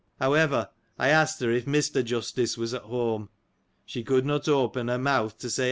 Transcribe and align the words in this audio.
However, 0.19 0.69
I 0.97 1.09
asked 1.09 1.39
her, 1.41 1.51
if 1.51 1.67
Mr. 1.67 2.03
Justice 2.03 2.57
was 2.57 2.73
at 2.73 2.81
home. 2.81 3.29
She 3.85 4.01
could 4.03 4.25
not 4.25 4.47
open 4.47 4.87
her 4.87 4.97
mouth 4.97 5.37
to 5.37 5.47
say 5.51 5.51
aye 5.51 5.53
or 5.53 5.57
no, 5.57 5.57
1. 5.57 5.59